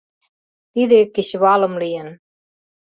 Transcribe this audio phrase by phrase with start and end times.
[0.73, 2.09] Тиде кечывалым лийын.